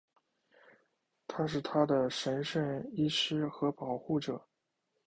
[1.27, 4.47] 他是她的神圣医师和保护者。